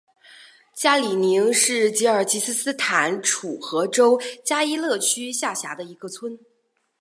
[0.73, 6.39] 加里宁是吉尔吉斯斯坦楚河州加依勒区下辖的一个村。